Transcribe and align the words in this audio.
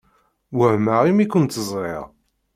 Wehmeɣ 0.57 1.01
imi 1.09 1.25
kent-ẓṛiɣ. 1.27 2.05